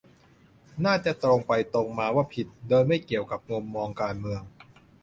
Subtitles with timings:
[0.85, 4.41] น่าจะตรงไปตรงมาว่าผิด โดยไม่เกี่ยวกับมุมมองการเมือง